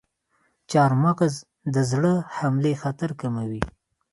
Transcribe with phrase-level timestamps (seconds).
[0.71, 1.33] چارمغز
[1.73, 3.61] د زړه حملې خطر کموي.